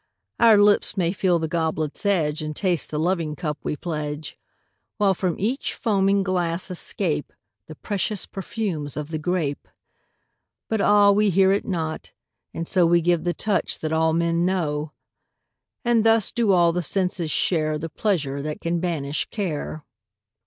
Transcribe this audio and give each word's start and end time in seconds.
Our 0.39 0.57
lips 0.57 0.97
may 0.97 1.11
feel 1.11 1.37
the 1.37 1.47
goblet's 1.47 2.07
edge 2.07 2.41
And 2.41 2.55
taste 2.55 2.89
the 2.89 2.97
loving 2.97 3.35
cup 3.35 3.59
we 3.61 3.75
pledge. 3.75 4.35
While 4.97 5.13
from 5.13 5.35
each 5.39 5.75
foaming 5.75 6.23
glass 6.23 6.71
escape 6.71 7.31
The 7.67 7.75
precious 7.75 8.25
perfumes 8.25 8.97
of 8.97 9.11
the 9.11 9.19
grape. 9.19 9.67
But 10.67 10.81
ah, 10.81 11.11
we 11.11 11.29
hear 11.29 11.51
it 11.51 11.67
not, 11.67 12.13
and 12.51 12.67
so 12.67 12.87
We 12.87 13.01
give 13.01 13.25
the 13.25 13.35
touch 13.35 13.77
that 13.77 13.93
all 13.93 14.13
men 14.13 14.43
know. 14.43 14.91
And 15.85 16.03
thus 16.03 16.31
do 16.31 16.51
all 16.51 16.71
the 16.73 16.81
senses 16.81 17.29
share 17.29 17.77
The 17.77 17.87
pleasure 17.87 18.41
that 18.41 18.59
can 18.59 18.79
banish 18.79 19.29
care. 19.29 19.85